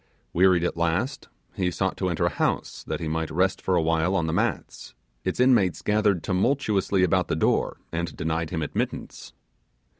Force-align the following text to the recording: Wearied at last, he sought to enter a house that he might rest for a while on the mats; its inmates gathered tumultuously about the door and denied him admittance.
Wearied 0.33 0.63
at 0.63 0.75
last, 0.77 1.29
he 1.55 1.69
sought 1.69 1.95
to 1.97 2.09
enter 2.09 2.25
a 2.25 2.29
house 2.31 2.83
that 2.85 2.99
he 2.99 3.07
might 3.07 3.29
rest 3.29 3.61
for 3.61 3.75
a 3.75 3.81
while 3.83 4.15
on 4.15 4.25
the 4.25 4.33
mats; 4.33 4.95
its 5.23 5.39
inmates 5.39 5.83
gathered 5.83 6.23
tumultuously 6.23 7.03
about 7.03 7.27
the 7.27 7.35
door 7.35 7.77
and 7.91 8.17
denied 8.17 8.49
him 8.49 8.63
admittance. 8.63 9.33